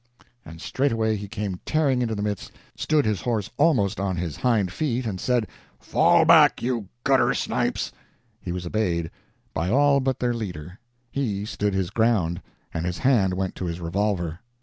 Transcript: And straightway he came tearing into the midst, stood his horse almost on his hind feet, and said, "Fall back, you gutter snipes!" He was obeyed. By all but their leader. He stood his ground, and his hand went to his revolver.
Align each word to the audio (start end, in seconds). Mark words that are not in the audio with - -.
And 0.43 0.59
straightway 0.59 1.15
he 1.15 1.27
came 1.27 1.59
tearing 1.63 2.01
into 2.01 2.15
the 2.15 2.23
midst, 2.23 2.51
stood 2.75 3.05
his 3.05 3.21
horse 3.21 3.51
almost 3.57 3.99
on 3.99 4.15
his 4.15 4.37
hind 4.37 4.73
feet, 4.73 5.05
and 5.05 5.21
said, 5.21 5.45
"Fall 5.79 6.25
back, 6.25 6.59
you 6.63 6.87
gutter 7.03 7.35
snipes!" 7.35 7.91
He 8.41 8.51
was 8.51 8.65
obeyed. 8.65 9.11
By 9.53 9.69
all 9.69 9.99
but 9.99 10.17
their 10.17 10.33
leader. 10.33 10.79
He 11.11 11.45
stood 11.45 11.75
his 11.75 11.91
ground, 11.91 12.41
and 12.73 12.87
his 12.87 12.97
hand 12.97 13.35
went 13.35 13.53
to 13.57 13.65
his 13.65 13.79
revolver. 13.79 14.39